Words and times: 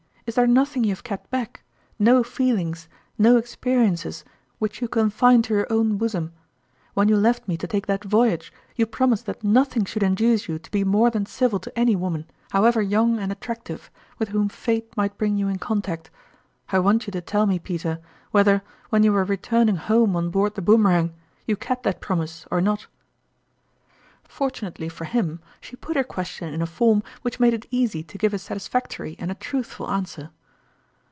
Is 0.27 0.35
there 0.35 0.47
nothing 0.47 0.85
you 0.85 0.91
have 0.91 1.03
kept 1.03 1.29
back 1.29 1.61
no 1.99 2.23
feel 2.23 2.57
ings, 2.57 2.87
no 3.17 3.35
experiences, 3.35 4.23
which 4.59 4.79
you 4.79 4.87
confine 4.87 5.41
to 5.41 5.53
your 5.53 5.67
own 5.69 5.97
bosom? 5.97 6.31
When 6.93 7.09
you 7.09 7.17
left 7.17 7.49
me 7.49 7.57
to 7.57 7.67
take 7.67 7.87
that 7.87 8.05
voyage, 8.05 8.53
you 8.77 8.85
promised 8.85 9.25
that 9.25 9.43
nothing 9.43 9.83
should 9.83 10.03
induce 10.03 10.47
you 10.47 10.57
to 10.57 10.71
be 10.71 10.85
more 10.85 11.09
than 11.09 11.25
civil 11.25 11.59
to 11.59 11.77
any 11.77 11.97
woman, 11.97 12.31
however 12.51 12.81
young 12.81 13.19
and 13.19 13.29
attractive, 13.29 13.91
with 14.19 14.29
whom 14.29 14.47
Fate 14.47 14.95
might 14.95 15.17
bring 15.17 15.35
you 15.35 15.49
in 15.49 15.57
contact. 15.57 16.09
I 16.71 16.79
want 16.79 17.07
you 17.07 17.11
to 17.11 17.19
tell 17.19 17.45
me, 17.45 17.59
Peter, 17.59 17.99
whether, 18.29 18.61
when 18.89 19.03
you 19.03 19.11
were 19.11 19.25
returning 19.25 19.75
home 19.75 20.15
on 20.15 20.29
board 20.29 20.55
the 20.55 20.61
Boomerang, 20.61 21.13
you 21.45 21.57
kept 21.57 21.83
that 21.83 21.99
promise 21.99 22.45
or 22.49 22.61
not?" 22.61 22.87
Fortunately 24.41 24.87
for 24.87 25.03
him, 25.03 25.41
she 25.59 25.75
put 25.75 25.97
her 25.97 26.05
question 26.05 26.53
in 26.53 26.61
a 26.61 26.65
form 26.65 27.03
which 27.21 27.37
made 27.37 27.53
it 27.53 27.65
easy 27.69 28.01
to 28.03 28.17
give 28.17 28.33
a 28.33 28.39
satis 28.39 28.65
factory 28.65 29.17
and 29.19 29.29
a 29.29 29.33
truthful 29.35 29.91
answer. 29.91 30.29